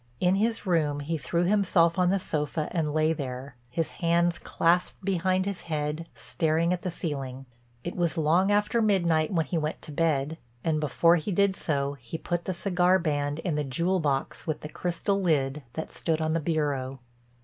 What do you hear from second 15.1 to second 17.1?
lid that stood on the bureau.